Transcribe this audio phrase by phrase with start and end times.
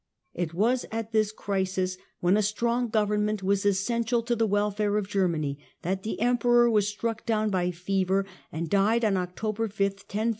[0.33, 5.07] It was at this crisis, when a strong government was essential to the welfare of
[5.07, 10.29] Germany, that the Emperor was struck down by fever and died on October 5, 1056.